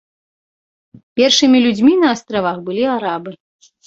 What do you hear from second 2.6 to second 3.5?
былі арабы.